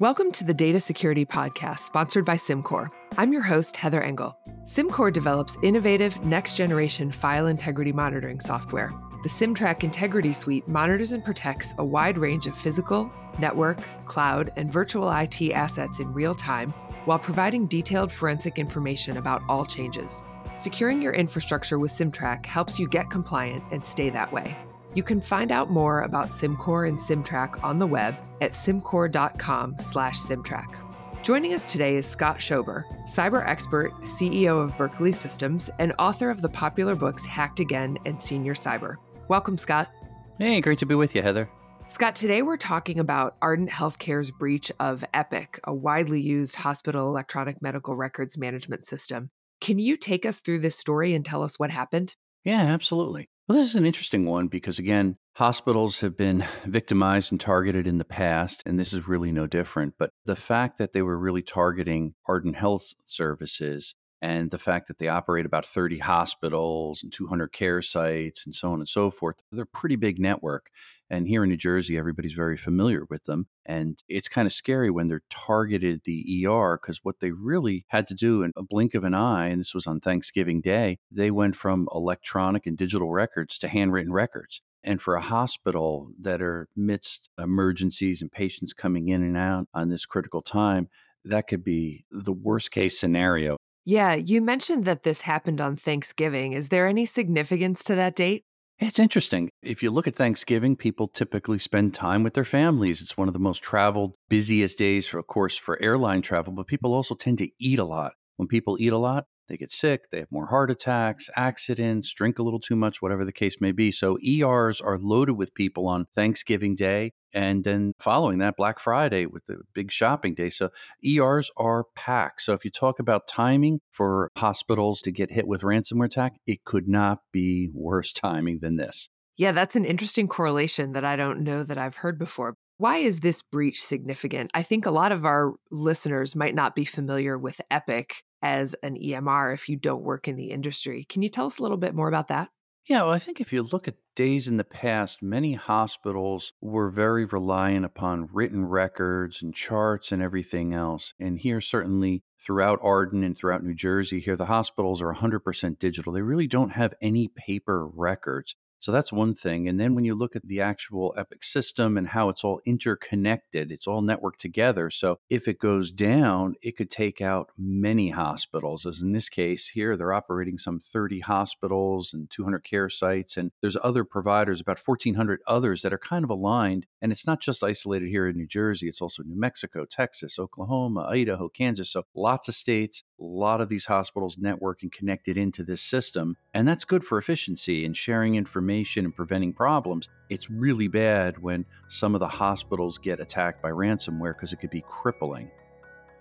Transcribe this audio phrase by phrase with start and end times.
[0.00, 2.86] Welcome to the Data Security Podcast, sponsored by Cimcor.
[3.16, 4.38] I'm your host, Heather Engel.
[4.62, 8.92] Cimcor develops innovative, next generation file integrity monitoring software.
[9.24, 14.72] The CimTrak Integrity Suite monitors and protects a wide range of physical, network, cloud, and
[14.72, 16.70] virtual IT assets in real time
[17.04, 20.22] while providing detailed forensic information about all changes.
[20.54, 24.56] Securing your infrastructure with CimTrak helps you get compliant and stay that way.
[24.94, 30.18] You can find out more about Cimcor and CimTrak on the web at cimcor.com slash
[30.18, 30.74] cimtrak.
[31.22, 36.40] Joining us today is Scott Schober, cyber expert, CEO of Berkeley Systems, and author of
[36.40, 38.96] the popular books Hacked Again and Senior Cyber.
[39.28, 39.90] Welcome, Scott.
[40.38, 41.50] Hey, great to be with you, Heather.
[41.88, 47.60] Scott, today we're talking about Ardent Healthcare's breach of Epic, a widely used hospital electronic
[47.60, 49.30] medical records management system.
[49.60, 52.14] Can you take us through this story and tell us what happened?
[52.44, 53.28] Yeah, absolutely.
[53.48, 57.96] Well, this is an interesting one because, again, hospitals have been victimized and targeted in
[57.96, 59.94] the past, and this is really no different.
[59.98, 64.98] But the fact that they were really targeting Ardent Health Services and the fact that
[64.98, 69.36] they operate about 30 hospitals and 200 care sites and so on and so forth,
[69.52, 70.70] they're a pretty big network.
[71.10, 73.46] And here in New Jersey, everybody's very familiar with them.
[73.64, 78.06] And it's kind of scary when they're targeted the ER because what they really had
[78.08, 81.30] to do in a blink of an eye, and this was on Thanksgiving Day, they
[81.30, 84.60] went from electronic and digital records to handwritten records.
[84.84, 89.88] And for a hospital that are amidst emergencies and patients coming in and out on
[89.88, 90.88] this critical time,
[91.24, 93.56] that could be the worst case scenario.
[93.88, 96.52] Yeah, you mentioned that this happened on Thanksgiving.
[96.52, 98.44] Is there any significance to that date?
[98.78, 99.48] It's interesting.
[99.62, 103.00] If you look at Thanksgiving, people typically spend time with their families.
[103.00, 106.66] It's one of the most traveled, busiest days, for, of course, for airline travel, but
[106.66, 108.12] people also tend to eat a lot.
[108.36, 112.38] When people eat a lot, they get sick, they have more heart attacks, accidents, drink
[112.38, 113.90] a little too much, whatever the case may be.
[113.90, 119.26] So ERs are loaded with people on Thanksgiving Day and then following that Black Friday
[119.26, 120.50] with the big shopping day.
[120.50, 120.70] So
[121.04, 122.42] ERs are packed.
[122.42, 126.64] So if you talk about timing for hospitals to get hit with ransomware attack, it
[126.64, 129.08] could not be worse timing than this.
[129.36, 132.56] Yeah, that's an interesting correlation that I don't know that I've heard before.
[132.78, 134.52] Why is this breach significant?
[134.54, 138.96] I think a lot of our listeners might not be familiar with Epic as an
[138.96, 141.04] EMR if you don't work in the industry.
[141.08, 142.50] Can you tell us a little bit more about that?
[142.86, 146.88] Yeah, well, I think if you look at days in the past, many hospitals were
[146.88, 151.14] very reliant upon written records and charts and everything else.
[151.18, 156.12] And here, certainly throughout Arden and throughout New Jersey, here the hospitals are 100% digital.
[156.12, 158.54] They really don't have any paper records.
[158.80, 159.68] So that's one thing.
[159.68, 163.72] And then when you look at the actual Epic system and how it's all interconnected,
[163.72, 164.90] it's all networked together.
[164.90, 168.86] So if it goes down, it could take out many hospitals.
[168.86, 173.36] As in this case here, they're operating some 30 hospitals and 200 care sites.
[173.36, 176.86] And there's other providers, about 1,400 others that are kind of aligned.
[177.02, 181.06] And it's not just isolated here in New Jersey, it's also New Mexico, Texas, Oklahoma,
[181.10, 181.90] Idaho, Kansas.
[181.90, 186.36] So lots of states, a lot of these hospitals network and connected into this system.
[186.54, 190.08] And that's good for efficiency and sharing information and preventing problems.
[190.30, 194.70] It's really bad when some of the hospitals get attacked by ransomware because it could
[194.70, 195.50] be crippling.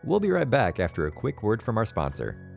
[0.04, 2.57] We'll be right back after a quick word from our sponsor.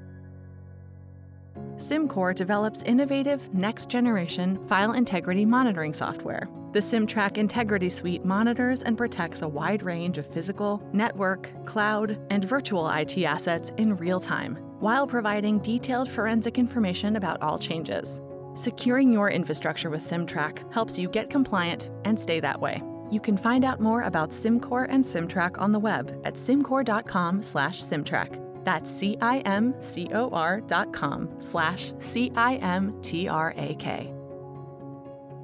[1.77, 6.49] Cimcor develops innovative, next generation file integrity monitoring software.
[6.72, 12.44] The CimTrak Integrity Suite monitors and protects a wide range of physical, network, cloud, and
[12.44, 18.22] virtual IT assets in real time, while providing detailed forensic information about all changes.
[18.55, 22.83] Securing your infrastructure with CimTrak helps you get compliant and stay that way.
[23.10, 28.40] You can find out more about Cimcor and CimTrak on the web at cimcor.com/simtrack.
[28.65, 32.54] That's C-I-M-C-O-R dot com slash C-I-M-T-R-A-K.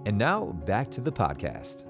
[0.07, 1.85] And now back to the podcast.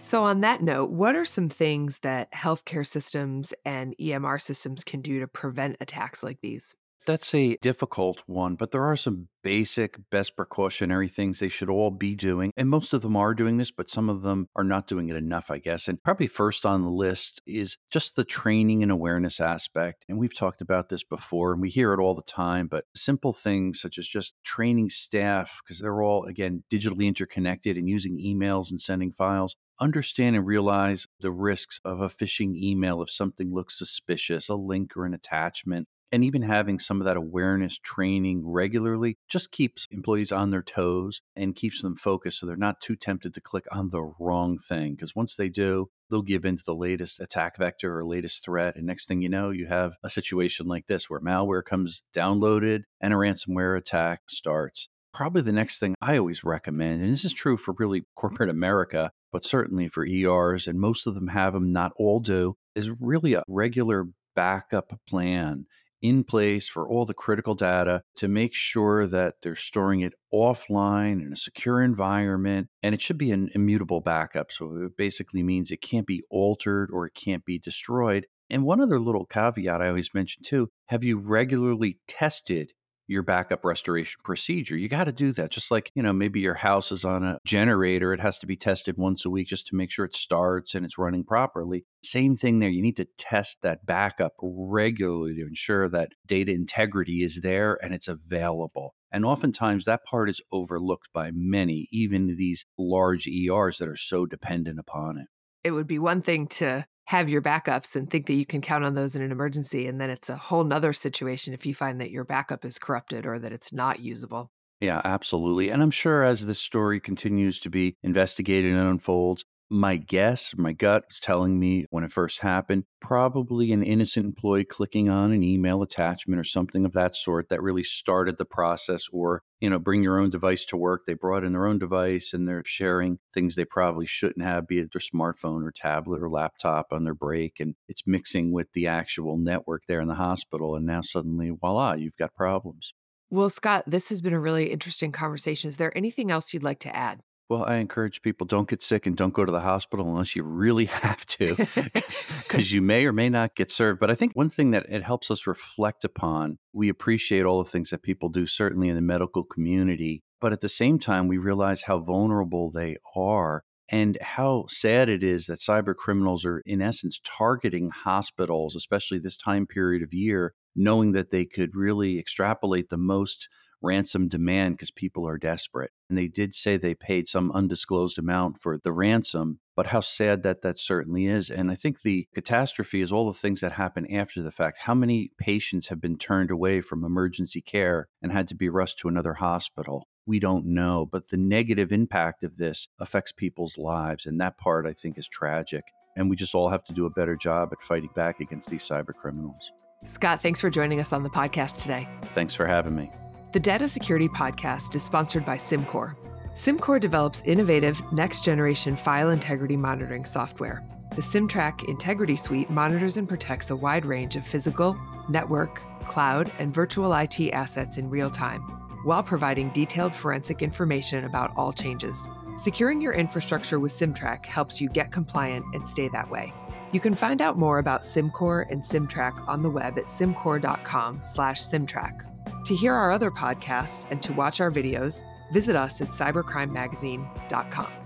[0.00, 5.00] So, on that note, what are some things that healthcare systems and EMR systems can
[5.00, 6.74] do to prevent attacks like these?
[7.06, 11.90] That's a difficult one, but there are some basic best precautionary things they should all
[11.90, 12.52] be doing.
[12.54, 15.16] And most of them are doing this, but some of them are not doing it
[15.16, 15.88] enough, I guess.
[15.88, 20.04] And probably first on the list is just the training and awareness aspect.
[20.08, 23.32] And we've talked about this before and we hear it all the time, but simple
[23.32, 28.70] things such as just training staff, because they're all, again, digitally interconnected and using emails
[28.70, 33.78] and sending files understand and realize the risks of a phishing email if something looks
[33.78, 39.18] suspicious, a link or an attachment, and even having some of that awareness training regularly
[39.28, 43.34] just keeps employees on their toes and keeps them focused so they're not too tempted
[43.34, 44.94] to click on the wrong thing.
[44.94, 48.76] Because once they do, they'll give in to the latest attack vector or latest threat.
[48.76, 52.82] And next thing you know, you have a situation like this where malware comes downloaded
[53.00, 54.88] and a ransomware attack starts.
[55.12, 59.10] Probably the next thing I always recommend, and this is true for really corporate America,
[59.32, 63.32] but certainly for ERs, and most of them have them, not all do, is really
[63.32, 64.06] a regular
[64.36, 65.66] backup plan
[66.02, 71.24] in place for all the critical data to make sure that they're storing it offline
[71.24, 72.68] in a secure environment.
[72.82, 74.52] And it should be an immutable backup.
[74.52, 78.26] So it basically means it can't be altered or it can't be destroyed.
[78.50, 82.72] And one other little caveat I always mention too have you regularly tested
[83.08, 84.76] your backup restoration procedure.
[84.76, 85.50] You got to do that.
[85.50, 88.56] Just like, you know, maybe your house is on a generator, it has to be
[88.56, 91.84] tested once a week just to make sure it starts and it's running properly.
[92.02, 92.68] Same thing there.
[92.68, 97.94] You need to test that backup regularly to ensure that data integrity is there and
[97.94, 98.94] it's available.
[99.10, 104.26] And oftentimes that part is overlooked by many, even these large ERs that are so
[104.26, 105.26] dependent upon it.
[105.64, 108.84] It would be one thing to have your backups and think that you can count
[108.84, 109.86] on those in an emergency.
[109.86, 113.24] And then it's a whole nother situation if you find that your backup is corrupted
[113.24, 114.50] or that it's not usable.
[114.82, 115.70] Yeah, absolutely.
[115.70, 120.72] And I'm sure as this story continues to be investigated and unfolds, my guess, my
[120.72, 125.42] gut was telling me when it first happened, probably an innocent employee clicking on an
[125.42, 129.04] email attachment or something of that sort that really started the process.
[129.12, 131.02] Or, you know, bring your own device to work.
[131.06, 134.78] They brought in their own device and they're sharing things they probably shouldn't have, be
[134.78, 137.60] it their smartphone or tablet or laptop on their break.
[137.60, 140.76] And it's mixing with the actual network there in the hospital.
[140.76, 142.94] And now suddenly, voila, you've got problems.
[143.30, 145.68] Well, Scott, this has been a really interesting conversation.
[145.68, 147.20] Is there anything else you'd like to add?
[147.48, 150.42] Well, I encourage people don't get sick and don't go to the hospital unless you
[150.42, 151.56] really have to,
[152.42, 154.00] because you may or may not get served.
[154.00, 157.70] But I think one thing that it helps us reflect upon, we appreciate all the
[157.70, 160.22] things that people do, certainly in the medical community.
[160.40, 165.22] But at the same time, we realize how vulnerable they are and how sad it
[165.22, 170.52] is that cyber criminals are, in essence, targeting hospitals, especially this time period of year,
[170.76, 173.48] knowing that they could really extrapolate the most
[173.82, 175.90] ransom demand because people are desperate.
[176.08, 180.42] And they did say they paid some undisclosed amount for the ransom, but how sad
[180.42, 181.50] that that certainly is.
[181.50, 184.78] And I think the catastrophe is all the things that happen after the fact.
[184.82, 188.98] How many patients have been turned away from emergency care and had to be rushed
[189.00, 190.08] to another hospital?
[190.26, 194.26] We don't know, but the negative impact of this affects people's lives.
[194.26, 195.84] And that part I think is tragic.
[196.16, 198.86] And we just all have to do a better job at fighting back against these
[198.86, 199.70] cyber criminals.
[200.06, 202.08] Scott, thanks for joining us on the podcast today.
[202.34, 203.10] Thanks for having me.
[203.58, 206.14] The Data Security Podcast is sponsored by Cimcor.
[206.54, 210.86] Cimcor develops innovative next generation file integrity monitoring software.
[211.16, 214.96] The CimTrak Integrity Suite monitors and protects a wide range of physical,
[215.28, 218.60] network, cloud, and virtual IT assets in real time,
[219.02, 222.28] while providing detailed forensic information about all changes.
[222.56, 226.54] Securing your infrastructure with CimTrak helps you get compliant and stay that way.
[226.92, 232.37] You can find out more about Cimcor and CimTrak on the web at cimcor.com/simtrack.
[232.68, 237.97] To hear our other podcasts and to watch our videos, visit us at cybercrimemagazine.com.